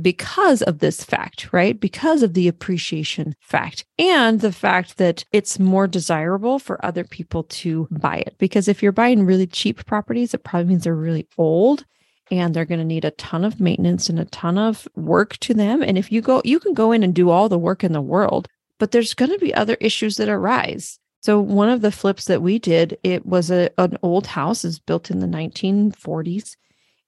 because 0.00 0.62
of 0.62 0.80
this 0.80 1.04
fact, 1.04 1.52
right? 1.52 1.78
Because 1.78 2.22
of 2.22 2.34
the 2.34 2.48
appreciation 2.48 3.34
fact 3.40 3.84
and 3.98 4.40
the 4.40 4.52
fact 4.52 4.98
that 4.98 5.24
it's 5.32 5.58
more 5.58 5.86
desirable 5.86 6.58
for 6.58 6.84
other 6.84 7.04
people 7.04 7.44
to 7.44 7.88
buy 7.90 8.16
it. 8.16 8.34
Because 8.38 8.68
if 8.68 8.82
you're 8.82 8.92
buying 8.92 9.24
really 9.24 9.46
cheap 9.46 9.84
properties, 9.86 10.34
it 10.34 10.44
probably 10.44 10.68
means 10.68 10.84
they're 10.84 10.94
really 10.94 11.26
old 11.38 11.84
and 12.30 12.52
they're 12.52 12.64
going 12.64 12.80
to 12.80 12.84
need 12.84 13.04
a 13.04 13.12
ton 13.12 13.44
of 13.44 13.60
maintenance 13.60 14.08
and 14.08 14.20
a 14.20 14.26
ton 14.26 14.58
of 14.58 14.86
work 14.94 15.38
to 15.38 15.54
them. 15.54 15.82
And 15.82 15.96
if 15.96 16.12
you 16.12 16.20
go, 16.20 16.42
you 16.44 16.60
can 16.60 16.74
go 16.74 16.92
in 16.92 17.02
and 17.02 17.14
do 17.14 17.30
all 17.30 17.48
the 17.48 17.58
work 17.58 17.82
in 17.82 17.92
the 17.92 18.02
world, 18.02 18.48
but 18.78 18.90
there's 18.90 19.14
going 19.14 19.30
to 19.30 19.38
be 19.38 19.54
other 19.54 19.76
issues 19.80 20.16
that 20.16 20.28
arise. 20.28 20.98
So 21.20 21.40
one 21.40 21.68
of 21.68 21.80
the 21.80 21.92
flips 21.92 22.26
that 22.26 22.42
we 22.42 22.58
did, 22.58 22.96
it 23.02 23.26
was 23.26 23.50
a, 23.50 23.70
an 23.76 23.98
old 24.02 24.28
house, 24.28 24.64
is 24.64 24.78
built 24.78 25.10
in 25.10 25.18
the 25.18 25.26
1940s 25.26 26.54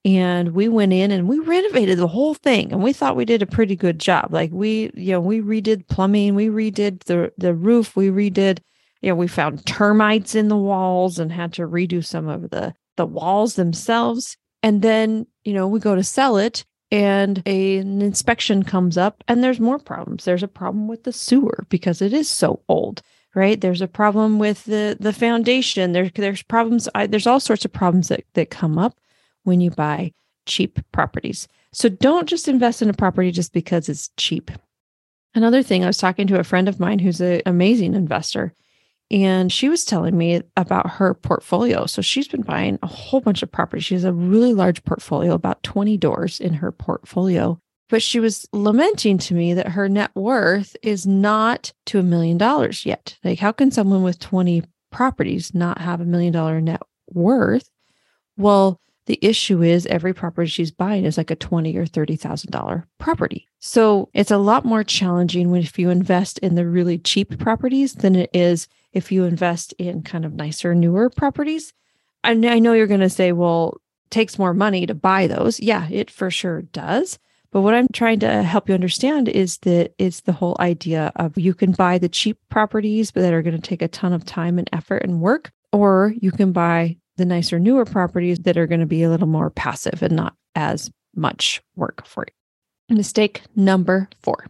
and 0.04 0.52
we 0.52 0.68
went 0.68 0.92
in 0.92 1.10
and 1.10 1.28
we 1.28 1.38
renovated 1.40 1.98
the 1.98 2.08
whole 2.08 2.34
thing 2.34 2.72
and 2.72 2.82
we 2.82 2.92
thought 2.92 3.16
we 3.16 3.24
did 3.24 3.42
a 3.42 3.46
pretty 3.46 3.76
good 3.76 3.98
job 3.98 4.32
like 4.32 4.50
we 4.52 4.90
you 4.94 5.12
know 5.12 5.20
we 5.20 5.40
redid 5.40 5.86
plumbing 5.88 6.34
we 6.34 6.48
redid 6.48 7.00
the 7.04 7.32
the 7.36 7.52
roof 7.52 7.96
we 7.96 8.08
redid 8.08 8.60
you 9.02 9.10
know 9.10 9.14
we 9.14 9.28
found 9.28 9.64
termites 9.66 10.34
in 10.34 10.48
the 10.48 10.56
walls 10.56 11.18
and 11.18 11.30
had 11.30 11.52
to 11.52 11.62
redo 11.62 12.04
some 12.04 12.28
of 12.28 12.48
the 12.50 12.72
the 12.96 13.04
walls 13.04 13.54
themselves 13.54 14.36
and 14.62 14.80
then 14.80 15.26
you 15.44 15.52
know 15.52 15.68
we 15.68 15.78
go 15.78 15.94
to 15.94 16.04
sell 16.04 16.38
it 16.38 16.64
and 16.90 17.42
a, 17.46 17.78
an 17.78 18.02
inspection 18.02 18.62
comes 18.62 18.98
up 18.98 19.22
and 19.28 19.42
there's 19.42 19.60
more 19.60 19.78
problems 19.78 20.24
there's 20.24 20.42
a 20.42 20.48
problem 20.48 20.88
with 20.88 21.04
the 21.04 21.12
sewer 21.12 21.64
because 21.68 22.02
it 22.02 22.12
is 22.12 22.28
so 22.28 22.60
old 22.68 23.02
right 23.34 23.60
there's 23.60 23.80
a 23.80 23.88
problem 23.88 24.38
with 24.38 24.64
the 24.64 24.96
the 24.98 25.12
foundation 25.12 25.92
there's 25.92 26.10
there's 26.14 26.42
problems 26.42 26.88
I, 26.94 27.06
there's 27.06 27.26
all 27.26 27.40
sorts 27.40 27.64
of 27.64 27.72
problems 27.72 28.08
that 28.08 28.24
that 28.34 28.50
come 28.50 28.78
up 28.78 28.98
when 29.44 29.60
you 29.60 29.70
buy 29.70 30.12
cheap 30.46 30.80
properties. 30.92 31.48
So 31.72 31.88
don't 31.88 32.28
just 32.28 32.48
invest 32.48 32.82
in 32.82 32.90
a 32.90 32.94
property 32.94 33.30
just 33.30 33.52
because 33.52 33.88
it's 33.88 34.10
cheap. 34.16 34.50
Another 35.34 35.62
thing, 35.62 35.84
I 35.84 35.86
was 35.86 35.98
talking 35.98 36.26
to 36.26 36.40
a 36.40 36.44
friend 36.44 36.68
of 36.68 36.80
mine 36.80 36.98
who's 36.98 37.20
an 37.20 37.42
amazing 37.46 37.94
investor, 37.94 38.52
and 39.10 39.52
she 39.52 39.68
was 39.68 39.84
telling 39.84 40.16
me 40.16 40.42
about 40.56 40.88
her 40.90 41.14
portfolio. 41.14 41.86
So 41.86 42.00
she's 42.00 42.28
been 42.28 42.42
buying 42.42 42.78
a 42.82 42.86
whole 42.86 43.20
bunch 43.20 43.42
of 43.42 43.50
properties. 43.50 43.84
She 43.84 43.94
has 43.94 44.04
a 44.04 44.12
really 44.12 44.54
large 44.54 44.84
portfolio, 44.84 45.34
about 45.34 45.62
20 45.62 45.96
doors 45.96 46.38
in 46.38 46.54
her 46.54 46.70
portfolio. 46.70 47.58
But 47.88 48.02
she 48.02 48.20
was 48.20 48.46
lamenting 48.52 49.18
to 49.18 49.34
me 49.34 49.52
that 49.54 49.68
her 49.68 49.88
net 49.88 50.12
worth 50.14 50.76
is 50.80 51.08
not 51.08 51.72
to 51.86 51.98
a 51.98 52.04
million 52.04 52.38
dollars 52.38 52.86
yet. 52.86 53.18
Like, 53.24 53.40
how 53.40 53.50
can 53.50 53.72
someone 53.72 54.04
with 54.04 54.20
20 54.20 54.62
properties 54.92 55.54
not 55.54 55.80
have 55.80 56.00
a 56.00 56.04
million 56.04 56.32
dollar 56.32 56.60
net 56.60 56.82
worth? 57.12 57.68
Well, 58.36 58.80
the 59.06 59.18
issue 59.22 59.60
is 59.62 59.86
every 59.86 60.14
property 60.14 60.48
she's 60.48 60.70
buying 60.70 61.04
is 61.04 61.16
like 61.16 61.32
a 61.32 61.36
twenty 61.36 61.76
or 61.76 61.84
thirty 61.84 62.14
thousand 62.14 62.52
dollar 62.52 62.86
property. 62.98 63.48
So 63.58 64.08
it's 64.14 64.30
a 64.30 64.38
lot 64.38 64.64
more 64.64 64.84
challenging 64.84 65.50
when 65.50 65.62
if 65.62 65.80
you 65.80 65.90
invest 65.90 66.38
in 66.38 66.54
the 66.54 66.64
really 66.64 66.96
cheap 66.96 67.36
properties 67.40 67.94
than 67.94 68.14
it 68.14 68.30
is 68.32 68.68
if 68.92 69.12
you 69.12 69.24
invest 69.24 69.72
in 69.74 70.02
kind 70.02 70.24
of 70.24 70.34
nicer, 70.34 70.74
newer 70.74 71.10
properties. 71.10 71.72
I 72.22 72.34
know 72.34 72.72
you're 72.72 72.86
going 72.86 73.00
to 73.00 73.08
say, 73.08 73.32
well, 73.32 73.78
takes 74.10 74.38
more 74.38 74.52
money 74.52 74.86
to 74.86 74.94
buy 74.94 75.26
those. 75.26 75.60
Yeah, 75.60 75.88
it 75.90 76.10
for 76.10 76.30
sure 76.30 76.62
does. 76.62 77.18
But 77.52 77.62
what 77.62 77.74
I'm 77.74 77.88
trying 77.92 78.20
to 78.20 78.42
help 78.42 78.68
you 78.68 78.74
understand 78.74 79.28
is 79.28 79.58
that 79.58 79.92
it's 79.98 80.20
the 80.20 80.32
whole 80.32 80.56
idea 80.60 81.12
of 81.16 81.36
you 81.36 81.54
can 81.54 81.72
buy 81.72 81.98
the 81.98 82.08
cheap 82.08 82.38
properties, 82.48 83.10
but 83.10 83.22
that 83.22 83.32
are 83.32 83.42
going 83.42 83.56
to 83.56 83.68
take 83.68 83.82
a 83.82 83.88
ton 83.88 84.12
of 84.12 84.24
time 84.24 84.58
and 84.58 84.68
effort 84.72 85.02
and 85.02 85.20
work, 85.20 85.50
or 85.72 86.14
you 86.20 86.30
can 86.30 86.52
buy 86.52 86.96
the 87.16 87.24
nicer, 87.24 87.58
newer 87.58 87.84
properties 87.84 88.38
that 88.40 88.56
are 88.56 88.66
going 88.66 88.80
to 88.80 88.86
be 88.86 89.02
a 89.02 89.10
little 89.10 89.26
more 89.26 89.50
passive 89.50 90.02
and 90.02 90.14
not 90.14 90.34
as 90.54 90.90
much 91.16 91.60
work 91.74 92.06
for 92.06 92.24
you. 92.28 92.96
Mistake 92.96 93.42
number 93.56 94.08
four 94.20 94.46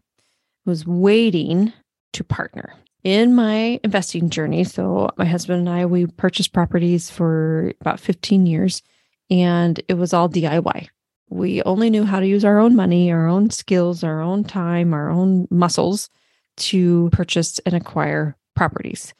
was 0.66 0.86
waiting 0.86 1.72
to 2.12 2.24
partner. 2.24 2.74
In 3.02 3.34
my 3.34 3.80
investing 3.82 4.28
journey, 4.28 4.64
so 4.64 5.08
my 5.16 5.24
husband 5.24 5.60
and 5.60 5.68
I, 5.68 5.86
we 5.86 6.06
purchased 6.06 6.52
properties 6.52 7.08
for 7.08 7.72
about 7.80 7.98
15 7.98 8.44
years 8.46 8.82
and 9.30 9.80
it 9.88 9.94
was 9.94 10.12
all 10.12 10.28
DIY. 10.28 10.88
We 11.30 11.62
only 11.62 11.88
knew 11.88 12.04
how 12.04 12.20
to 12.20 12.26
use 12.26 12.44
our 12.44 12.58
own 12.58 12.76
money, 12.76 13.10
our 13.10 13.26
own 13.26 13.50
skills, 13.50 14.04
our 14.04 14.20
own 14.20 14.44
time, 14.44 14.92
our 14.92 15.08
own 15.08 15.46
muscles 15.50 16.10
to 16.56 17.08
purchase 17.12 17.58
and 17.60 17.74
acquire 17.74 18.36
properties. 18.54 19.14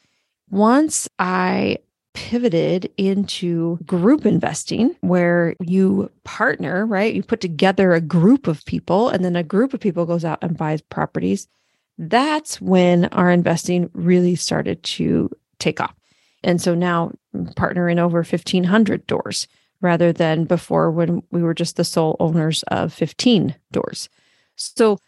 Once 0.50 1.08
I 1.18 1.78
pivoted 2.12 2.90
into 2.96 3.78
group 3.86 4.26
investing 4.26 4.96
where 5.00 5.54
you 5.60 6.10
partner, 6.24 6.84
right? 6.84 7.14
You 7.14 7.22
put 7.22 7.40
together 7.40 7.92
a 7.92 8.00
group 8.00 8.46
of 8.46 8.64
people 8.64 9.08
and 9.08 9.24
then 9.24 9.36
a 9.36 9.44
group 9.44 9.72
of 9.72 9.80
people 9.80 10.04
goes 10.04 10.24
out 10.24 10.40
and 10.42 10.58
buys 10.58 10.82
properties. 10.82 11.46
That's 12.02 12.60
when 12.60 13.06
our 13.06 13.30
investing 13.30 13.90
really 13.92 14.34
started 14.34 14.82
to 14.84 15.30
take 15.58 15.80
off. 15.80 15.94
And 16.42 16.60
so 16.60 16.74
now 16.74 17.12
partner 17.56 17.88
in 17.88 17.98
over 17.98 18.18
1500 18.18 19.06
doors 19.06 19.46
rather 19.82 20.12
than 20.12 20.44
before 20.44 20.90
when 20.90 21.22
we 21.30 21.42
were 21.42 21.54
just 21.54 21.76
the 21.76 21.84
sole 21.84 22.16
owners 22.18 22.62
of 22.64 22.92
15 22.92 23.54
doors. 23.70 24.08
So 24.56 24.98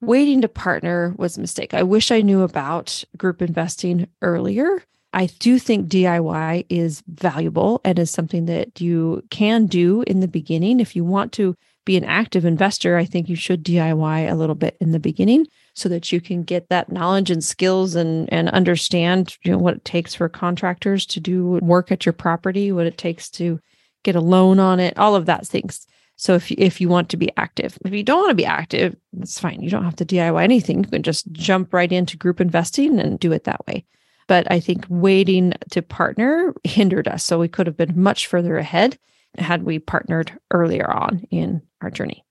waiting 0.00 0.40
to 0.42 0.48
partner 0.48 1.12
was 1.18 1.36
a 1.36 1.40
mistake. 1.40 1.74
I 1.74 1.82
wish 1.82 2.12
I 2.12 2.20
knew 2.20 2.42
about 2.42 3.04
group 3.16 3.42
investing 3.42 4.08
earlier 4.22 4.82
I 5.12 5.26
do 5.38 5.58
think 5.58 5.88
DIY 5.88 6.66
is 6.68 7.02
valuable 7.08 7.80
and 7.84 7.98
is 7.98 8.10
something 8.10 8.46
that 8.46 8.80
you 8.80 9.22
can 9.30 9.66
do 9.66 10.02
in 10.06 10.20
the 10.20 10.28
beginning. 10.28 10.80
If 10.80 10.94
you 10.94 11.04
want 11.04 11.32
to 11.32 11.56
be 11.88 11.96
an 11.96 12.04
active 12.04 12.44
investor, 12.44 12.98
I 12.98 13.06
think 13.06 13.30
you 13.30 13.34
should 13.34 13.64
DIY 13.64 14.30
a 14.30 14.34
little 14.34 14.54
bit 14.54 14.76
in 14.78 14.92
the 14.92 15.00
beginning 15.00 15.46
so 15.74 15.88
that 15.88 16.12
you 16.12 16.20
can 16.20 16.42
get 16.42 16.68
that 16.68 16.92
knowledge 16.92 17.30
and 17.30 17.42
skills 17.42 17.94
and 17.94 18.30
and 18.30 18.50
understand 18.50 19.38
you 19.42 19.50
know 19.50 19.56
what 19.56 19.76
it 19.76 19.84
takes 19.86 20.14
for 20.14 20.28
contractors 20.28 21.06
to 21.06 21.18
do 21.18 21.58
work 21.62 21.90
at 21.90 22.04
your 22.04 22.12
property, 22.12 22.70
what 22.70 22.86
it 22.86 22.98
takes 22.98 23.30
to 23.30 23.58
get 24.04 24.14
a 24.14 24.20
loan 24.20 24.60
on 24.60 24.78
it, 24.80 24.98
all 24.98 25.16
of 25.16 25.24
that 25.26 25.46
things. 25.46 25.86
So 26.16 26.34
if 26.34 26.52
if 26.52 26.78
you 26.78 26.90
want 26.90 27.08
to 27.08 27.16
be 27.16 27.32
active, 27.38 27.78
if 27.86 27.94
you 27.94 28.02
don't 28.02 28.20
want 28.20 28.30
to 28.32 28.42
be 28.42 28.44
active, 28.44 28.94
that's 29.14 29.40
fine. 29.40 29.62
You 29.62 29.70
don't 29.70 29.84
have 29.84 29.96
to 29.96 30.04
DIY 30.04 30.44
anything. 30.44 30.84
You 30.84 30.90
can 30.90 31.02
just 31.02 31.32
jump 31.32 31.72
right 31.72 31.90
into 31.90 32.18
group 32.18 32.38
investing 32.38 33.00
and 33.00 33.18
do 33.18 33.32
it 33.32 33.44
that 33.44 33.66
way. 33.66 33.86
But 34.26 34.46
I 34.52 34.60
think 34.60 34.84
waiting 34.90 35.54
to 35.70 35.80
partner 35.80 36.52
hindered 36.64 37.08
us. 37.08 37.24
So 37.24 37.38
we 37.38 37.48
could 37.48 37.66
have 37.66 37.78
been 37.78 37.98
much 37.98 38.26
further 38.26 38.58
ahead 38.58 38.98
had 39.38 39.62
we 39.62 39.78
partnered 39.78 40.32
earlier 40.52 40.90
on 40.90 41.24
in 41.30 41.62
our 41.80 41.90
journey. 41.90 42.24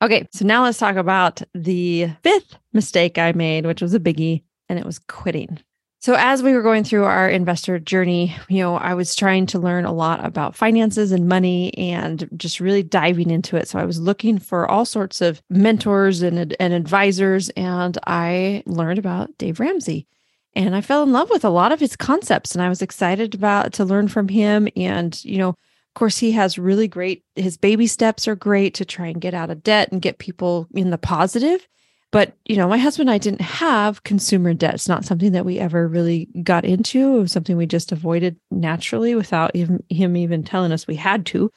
Okay, 0.00 0.28
so 0.32 0.44
now 0.44 0.62
let's 0.62 0.78
talk 0.78 0.96
about 0.96 1.42
the 1.54 2.08
fifth 2.22 2.56
mistake 2.72 3.18
I 3.18 3.32
made, 3.32 3.66
which 3.66 3.82
was 3.82 3.94
a 3.94 4.00
biggie, 4.00 4.44
and 4.68 4.78
it 4.78 4.84
was 4.86 4.98
quitting. 4.98 5.58
So 6.00 6.14
as 6.14 6.44
we 6.44 6.52
were 6.52 6.62
going 6.62 6.84
through 6.84 7.04
our 7.04 7.28
investor 7.28 7.80
journey, 7.80 8.36
you 8.48 8.62
know, 8.62 8.76
I 8.76 8.94
was 8.94 9.16
trying 9.16 9.46
to 9.46 9.58
learn 9.58 9.84
a 9.84 9.92
lot 9.92 10.24
about 10.24 10.54
finances 10.54 11.10
and 11.10 11.28
money 11.28 11.76
and 11.76 12.28
just 12.36 12.60
really 12.60 12.84
diving 12.84 13.32
into 13.32 13.56
it. 13.56 13.66
So 13.66 13.80
I 13.80 13.84
was 13.84 13.98
looking 13.98 14.38
for 14.38 14.70
all 14.70 14.84
sorts 14.84 15.20
of 15.20 15.42
mentors 15.50 16.22
and, 16.22 16.54
and 16.60 16.72
advisors 16.72 17.50
and 17.50 17.98
I 18.06 18.62
learned 18.64 19.00
about 19.00 19.36
Dave 19.38 19.58
Ramsey 19.58 20.06
and 20.54 20.76
I 20.76 20.82
fell 20.82 21.02
in 21.02 21.12
love 21.12 21.30
with 21.30 21.44
a 21.44 21.50
lot 21.50 21.72
of 21.72 21.80
his 21.80 21.96
concepts 21.96 22.54
and 22.54 22.62
I 22.62 22.68
was 22.68 22.80
excited 22.80 23.34
about 23.34 23.72
to 23.74 23.84
learn 23.84 24.06
from 24.06 24.28
him 24.28 24.68
and 24.76 25.22
you 25.24 25.38
know 25.38 25.56
course 25.98 26.18
he 26.18 26.32
has 26.32 26.58
really 26.58 26.88
great 26.88 27.24
his 27.34 27.56
baby 27.56 27.86
steps 27.86 28.28
are 28.28 28.36
great 28.36 28.74
to 28.74 28.84
try 28.84 29.06
and 29.06 29.20
get 29.20 29.34
out 29.34 29.50
of 29.50 29.62
debt 29.62 29.90
and 29.90 30.02
get 30.02 30.18
people 30.18 30.66
in 30.74 30.90
the 30.90 30.98
positive 30.98 31.66
But, 32.10 32.32
you 32.46 32.56
know, 32.56 32.68
my 32.68 32.78
husband 32.78 33.10
and 33.10 33.14
I 33.14 33.18
didn't 33.18 33.42
have 33.42 34.02
consumer 34.02 34.54
debt. 34.54 34.74
It's 34.74 34.88
not 34.88 35.04
something 35.04 35.32
that 35.32 35.44
we 35.44 35.58
ever 35.58 35.86
really 35.86 36.28
got 36.42 36.64
into. 36.64 37.18
It 37.18 37.20
was 37.20 37.32
something 37.32 37.56
we 37.56 37.66
just 37.66 37.92
avoided 37.92 38.36
naturally 38.50 39.14
without 39.14 39.54
even, 39.54 39.84
him 39.90 40.16
even 40.16 40.42
telling 40.42 40.72
us 40.72 40.86
we 40.86 40.96
had 40.96 41.26
to. 41.26 41.50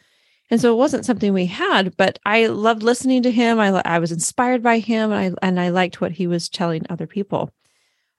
And 0.49 0.59
so 0.59 0.73
it 0.73 0.77
wasn't 0.77 1.05
something 1.05 1.31
we 1.31 1.45
had, 1.45 1.95
but 1.95 2.19
I 2.25 2.47
loved 2.47 2.83
listening 2.83 3.23
to 3.23 3.31
him. 3.31 3.61
I, 3.61 3.81
I 3.85 3.99
was 3.99 4.11
inspired 4.11 4.61
by 4.61 4.79
him 4.79 5.13
and 5.13 5.37
I, 5.41 5.47
and 5.47 5.57
I 5.57 5.69
liked 5.69 6.01
what 6.01 6.11
he 6.11 6.27
was 6.27 6.49
telling 6.49 6.85
other 6.89 7.07
people. 7.07 7.49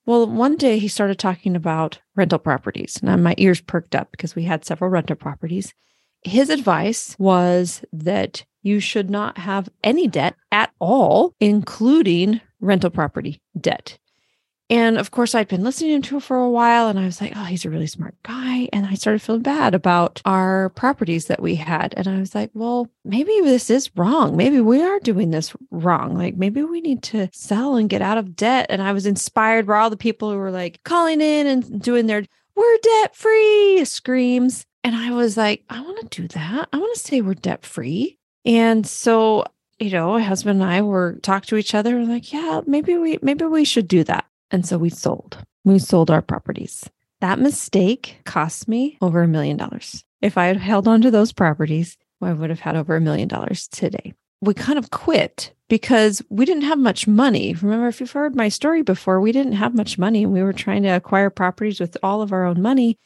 Well, 0.06 0.26
one 0.26 0.56
day 0.56 0.78
he 0.78 0.88
started 0.88 1.18
talking 1.18 1.54
about 1.54 2.00
rental 2.16 2.38
properties, 2.38 2.98
and 3.02 3.22
my 3.22 3.34
ears 3.36 3.60
perked 3.60 3.94
up 3.94 4.10
because 4.10 4.34
we 4.34 4.44
had 4.44 4.64
several 4.64 4.90
rental 4.90 5.14
properties. 5.14 5.74
His 6.22 6.50
advice 6.50 7.16
was 7.18 7.84
that 7.92 8.44
you 8.62 8.80
should 8.80 9.10
not 9.10 9.38
have 9.38 9.68
any 9.82 10.06
debt 10.06 10.36
at 10.52 10.72
all, 10.78 11.34
including 11.40 12.40
rental 12.60 12.90
property 12.90 13.40
debt. 13.60 13.98
And 14.70 14.96
of 14.96 15.10
course, 15.10 15.34
I'd 15.34 15.48
been 15.48 15.64
listening 15.64 16.00
to 16.00 16.14
him 16.14 16.20
for 16.20 16.38
a 16.38 16.48
while 16.48 16.88
and 16.88 16.98
I 16.98 17.04
was 17.04 17.20
like, 17.20 17.34
oh, 17.36 17.44
he's 17.44 17.66
a 17.66 17.70
really 17.70 17.86
smart 17.86 18.14
guy. 18.22 18.70
And 18.72 18.86
I 18.86 18.94
started 18.94 19.20
feeling 19.20 19.42
bad 19.42 19.74
about 19.74 20.22
our 20.24 20.70
properties 20.70 21.26
that 21.26 21.42
we 21.42 21.56
had. 21.56 21.92
And 21.94 22.08
I 22.08 22.18
was 22.18 22.34
like, 22.34 22.50
well, 22.54 22.88
maybe 23.04 23.38
this 23.42 23.68
is 23.68 23.90
wrong. 23.96 24.34
Maybe 24.34 24.60
we 24.60 24.80
are 24.82 24.98
doing 25.00 25.30
this 25.30 25.54
wrong. 25.70 26.16
Like 26.16 26.36
maybe 26.36 26.62
we 26.62 26.80
need 26.80 27.02
to 27.02 27.28
sell 27.34 27.76
and 27.76 27.90
get 27.90 28.00
out 28.00 28.16
of 28.16 28.34
debt. 28.34 28.64
And 28.70 28.80
I 28.80 28.92
was 28.92 29.04
inspired 29.04 29.66
by 29.66 29.78
all 29.78 29.90
the 29.90 29.96
people 29.98 30.30
who 30.30 30.38
were 30.38 30.50
like 30.50 30.80
calling 30.84 31.20
in 31.20 31.46
and 31.46 31.82
doing 31.82 32.06
their 32.06 32.24
we're 32.54 32.78
debt 32.78 33.14
free 33.14 33.84
screams. 33.84 34.64
And 34.84 34.96
I 34.96 35.12
was 35.12 35.36
like, 35.36 35.64
I 35.70 35.80
want 35.80 36.10
to 36.10 36.22
do 36.22 36.28
that. 36.28 36.68
I 36.72 36.76
want 36.76 36.94
to 36.94 37.00
say 37.00 37.20
we're 37.20 37.34
debt 37.34 37.64
free. 37.64 38.18
And 38.44 38.86
so, 38.86 39.44
you 39.78 39.90
know, 39.90 40.12
my 40.12 40.20
husband 40.22 40.60
and 40.60 40.70
I 40.70 40.82
were 40.82 41.18
talked 41.22 41.48
to 41.50 41.56
each 41.56 41.74
other. 41.74 41.96
We're 41.96 42.06
like, 42.06 42.32
yeah, 42.32 42.62
maybe 42.66 42.96
we 42.96 43.18
maybe 43.22 43.44
we 43.44 43.64
should 43.64 43.88
do 43.88 44.04
that. 44.04 44.26
And 44.50 44.66
so 44.66 44.78
we 44.78 44.90
sold. 44.90 45.38
We 45.64 45.78
sold 45.78 46.10
our 46.10 46.22
properties. 46.22 46.88
That 47.20 47.38
mistake 47.38 48.16
cost 48.24 48.66
me 48.66 48.98
over 49.00 49.22
a 49.22 49.28
million 49.28 49.56
dollars. 49.56 50.04
If 50.20 50.36
I 50.36 50.46
had 50.46 50.56
held 50.56 50.88
on 50.88 51.02
to 51.02 51.10
those 51.10 51.32
properties, 51.32 51.96
I 52.20 52.32
would 52.32 52.50
have 52.50 52.60
had 52.60 52.76
over 52.76 52.96
a 52.96 53.00
million 53.00 53.28
dollars 53.28 53.68
today. 53.68 54.14
We 54.40 54.54
kind 54.54 54.78
of 54.78 54.90
quit 54.90 55.52
because 55.68 56.20
we 56.28 56.44
didn't 56.44 56.64
have 56.64 56.78
much 56.78 57.06
money. 57.06 57.54
Remember, 57.54 57.86
if 57.86 58.00
you've 58.00 58.10
heard 58.10 58.34
my 58.34 58.48
story 58.48 58.82
before, 58.82 59.20
we 59.20 59.30
didn't 59.30 59.52
have 59.52 59.74
much 59.74 59.98
money. 59.98 60.24
and 60.24 60.32
We 60.32 60.42
were 60.42 60.52
trying 60.52 60.82
to 60.82 60.90
acquire 60.90 61.30
properties 61.30 61.78
with 61.78 61.96
all 62.02 62.22
of 62.22 62.32
our 62.32 62.44
own 62.44 62.60
money. 62.60 62.98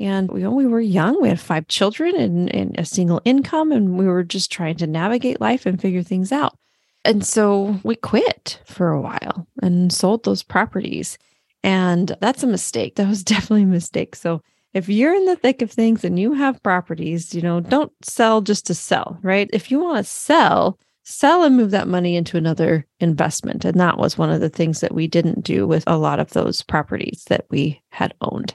And 0.00 0.30
we, 0.30 0.46
we 0.46 0.66
were 0.66 0.80
young. 0.80 1.20
We 1.22 1.28
had 1.28 1.40
five 1.40 1.68
children 1.68 2.16
and, 2.16 2.52
and 2.54 2.78
a 2.78 2.84
single 2.84 3.20
income, 3.24 3.70
and 3.70 3.96
we 3.96 4.06
were 4.06 4.24
just 4.24 4.50
trying 4.50 4.76
to 4.78 4.86
navigate 4.86 5.40
life 5.40 5.66
and 5.66 5.80
figure 5.80 6.02
things 6.02 6.32
out. 6.32 6.56
And 7.04 7.24
so 7.24 7.78
we 7.84 7.96
quit 7.96 8.60
for 8.64 8.90
a 8.90 9.00
while 9.00 9.46
and 9.62 9.92
sold 9.92 10.24
those 10.24 10.42
properties. 10.42 11.18
And 11.62 12.16
that's 12.20 12.42
a 12.42 12.48
mistake. 12.48 12.96
That 12.96 13.08
was 13.08 13.22
definitely 13.24 13.64
a 13.64 13.66
mistake. 13.66 14.16
So 14.16 14.42
if 14.72 14.88
you're 14.88 15.14
in 15.14 15.26
the 15.26 15.36
thick 15.36 15.62
of 15.62 15.70
things 15.70 16.04
and 16.04 16.18
you 16.18 16.32
have 16.32 16.62
properties, 16.62 17.34
you 17.34 17.42
know, 17.42 17.60
don't 17.60 17.92
sell 18.02 18.40
just 18.40 18.66
to 18.66 18.74
sell, 18.74 19.18
right? 19.22 19.48
If 19.52 19.70
you 19.70 19.78
want 19.78 19.98
to 19.98 20.04
sell, 20.10 20.78
sell 21.04 21.44
and 21.44 21.56
move 21.56 21.70
that 21.70 21.86
money 21.86 22.16
into 22.16 22.36
another 22.36 22.86
investment. 22.98 23.64
And 23.64 23.78
that 23.78 23.98
was 23.98 24.18
one 24.18 24.30
of 24.30 24.40
the 24.40 24.48
things 24.48 24.80
that 24.80 24.94
we 24.94 25.06
didn't 25.06 25.44
do 25.44 25.66
with 25.66 25.84
a 25.86 25.96
lot 25.96 26.18
of 26.18 26.30
those 26.30 26.62
properties 26.62 27.24
that 27.28 27.46
we 27.50 27.80
had 27.90 28.14
owned. 28.20 28.54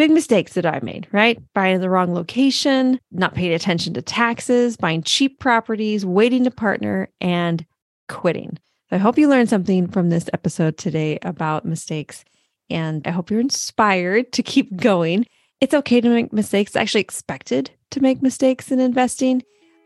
Big 0.00 0.10
mistakes 0.10 0.54
that 0.54 0.64
I 0.64 0.80
made, 0.82 1.08
right? 1.12 1.38
Buying 1.52 1.82
the 1.82 1.90
wrong 1.90 2.14
location, 2.14 2.98
not 3.12 3.34
paying 3.34 3.52
attention 3.52 3.92
to 3.92 4.00
taxes, 4.00 4.78
buying 4.78 5.02
cheap 5.02 5.38
properties, 5.38 6.06
waiting 6.06 6.44
to 6.44 6.50
partner, 6.50 7.10
and 7.20 7.66
quitting. 8.08 8.58
I 8.90 8.96
hope 8.96 9.18
you 9.18 9.28
learned 9.28 9.50
something 9.50 9.88
from 9.88 10.08
this 10.08 10.30
episode 10.32 10.78
today 10.78 11.18
about 11.20 11.66
mistakes. 11.66 12.24
And 12.70 13.06
I 13.06 13.10
hope 13.10 13.30
you're 13.30 13.40
inspired 13.40 14.32
to 14.32 14.42
keep 14.42 14.74
going. 14.80 15.26
It's 15.60 15.74
okay 15.74 16.00
to 16.00 16.08
make 16.08 16.32
mistakes, 16.32 16.70
it's 16.70 16.76
actually 16.76 17.02
expected 17.02 17.70
to 17.90 18.00
make 18.00 18.22
mistakes 18.22 18.72
in 18.72 18.80
investing. 18.80 19.42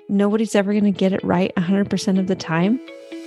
Nobody's 0.09 0.55
ever 0.55 0.71
going 0.71 0.85
to 0.85 0.93
get 0.93 1.13
it 1.13 1.25
right 1.25 1.53
100% 1.57 2.21
of 2.21 2.29
the 2.29 2.37
time. 2.37 2.79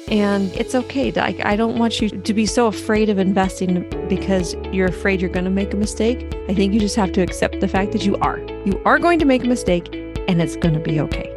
And 0.10 0.54
it's 0.56 0.74
okay. 0.74 1.12
I 1.18 1.56
don't 1.56 1.78
want 1.78 2.00
you 2.00 2.10
to 2.10 2.34
be 2.34 2.46
so 2.46 2.68
afraid 2.68 3.10
of 3.10 3.18
investing 3.20 3.88
because 4.08 4.56
you're 4.72 4.88
afraid 4.88 5.20
you're 5.20 5.30
going 5.30 5.46
to 5.46 5.52
make 5.52 5.74
a 5.74 5.78
mistake. 5.78 6.34
I 6.48 6.54
think 6.54 6.74
you 6.74 6.80
just 6.80 6.96
have 6.96 7.12
to 7.14 7.22
accept 7.22 7.60
the 7.60 7.68
fact 7.68 7.92
that 7.92 8.06
you 8.06 8.16
are. 8.18 8.40
You 8.66 8.82
are 8.86 9.00
going 9.00 9.20
to 9.20 9.26
make 9.26 9.44
a 9.44 9.48
mistake 9.48 9.94
and 10.28 10.42
it's 10.42 10.56
going 10.56 10.74
to 10.74 10.80
be 10.80 11.02
okay. 11.02 11.34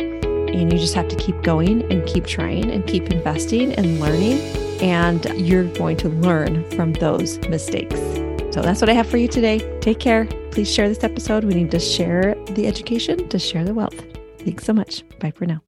And 0.52 0.72
you 0.72 0.78
just 0.78 0.94
have 0.94 1.09
to 1.09 1.16
keep 1.16 1.42
going 1.42 1.90
and 1.92 2.06
keep 2.06 2.26
trying 2.26 2.70
and 2.70 2.87
keep 2.87 3.11
investing 3.11 3.72
and 3.74 3.98
learning. 3.98 4.38
And 4.80 5.24
you're 5.37 5.64
going 5.64 5.96
to 5.98 6.09
learn 6.09 6.68
from 6.70 6.92
those 6.94 7.38
mistakes. 7.48 7.96
So 8.54 8.62
that's 8.62 8.80
what 8.80 8.88
I 8.88 8.94
have 8.94 9.09
for 9.09 9.16
you 9.16 9.28
today. 9.28 9.59
Take 9.80 9.98
care. 10.00 10.26
Please 10.52 10.72
share 10.72 10.88
this 10.88 11.04
episode. 11.04 11.44
We 11.44 11.54
need 11.54 11.70
to 11.72 11.78
share 11.80 12.35
the 12.46 12.66
education 12.66 13.28
to 13.28 13.38
share 13.38 13.64
the 13.64 13.74
wealth. 13.74 14.00
Thanks 14.38 14.64
so 14.64 14.72
much. 14.72 15.04
Bye 15.18 15.33
for 15.33 15.46
now. 15.46 15.61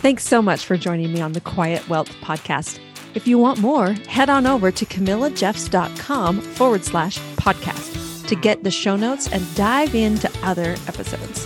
Thanks 0.00 0.26
so 0.26 0.40
much 0.40 0.64
for 0.64 0.78
joining 0.78 1.12
me 1.12 1.20
on 1.20 1.32
the 1.32 1.42
Quiet 1.42 1.86
Wealth 1.86 2.10
podcast. 2.22 2.78
If 3.14 3.28
you 3.28 3.36
want 3.36 3.58
more, 3.58 3.92
head 4.08 4.30
on 4.30 4.46
over 4.46 4.70
to 4.70 4.86
camillajeffs.com 4.86 6.40
forward 6.40 6.84
slash 6.84 7.18
podcast 7.36 8.26
to 8.26 8.34
get 8.34 8.64
the 8.64 8.70
show 8.70 8.96
notes 8.96 9.28
and 9.30 9.54
dive 9.54 9.94
into 9.94 10.32
other 10.42 10.70
episodes. 10.88 11.44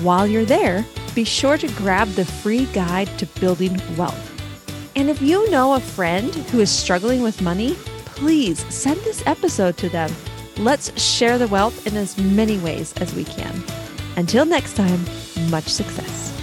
While 0.00 0.26
you're 0.26 0.46
there, 0.46 0.86
be 1.14 1.24
sure 1.24 1.58
to 1.58 1.68
grab 1.72 2.08
the 2.12 2.24
free 2.24 2.64
guide 2.72 3.08
to 3.18 3.26
building 3.38 3.78
wealth. 3.98 4.30
And 4.96 5.10
if 5.10 5.20
you 5.20 5.50
know 5.50 5.74
a 5.74 5.80
friend 5.80 6.34
who 6.34 6.60
is 6.60 6.70
struggling 6.70 7.20
with 7.22 7.42
money, 7.42 7.74
please 8.06 8.64
send 8.74 9.00
this 9.00 9.22
episode 9.26 9.76
to 9.76 9.90
them. 9.90 10.10
Let's 10.56 10.98
share 10.98 11.36
the 11.36 11.48
wealth 11.48 11.86
in 11.86 11.98
as 11.98 12.16
many 12.16 12.56
ways 12.56 12.94
as 12.94 13.14
we 13.14 13.24
can. 13.24 13.62
Until 14.16 14.46
next 14.46 14.76
time, 14.76 15.04
much 15.50 15.68
success. 15.68 16.41